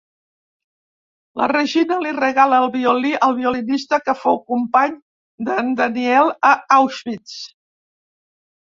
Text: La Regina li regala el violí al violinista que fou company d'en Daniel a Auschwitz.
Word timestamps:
La 1.41 1.49
Regina 1.51 1.97
li 2.05 2.13
regala 2.21 2.63
el 2.65 2.71
violí 2.77 3.13
al 3.29 3.37
violinista 3.41 4.01
que 4.09 4.17
fou 4.25 4.43
company 4.51 4.99
d'en 5.53 5.73
Daniel 5.85 6.37
a 6.53 6.59
Auschwitz. 6.81 7.41